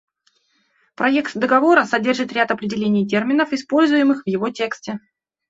Проект 0.95 1.35
договора 1.37 1.85
содержит 1.85 2.33
ряд 2.33 2.49
определений 2.49 3.07
терминов, 3.07 3.53
используемых 3.53 4.23
в 4.23 4.27
его 4.27 4.49
тексте. 4.49 4.97